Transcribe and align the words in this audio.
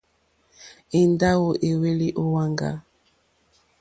Èndáwò 0.99 1.49
èhwélì 1.67 2.07
ó 2.21 2.23
wàŋgá. 2.33 2.71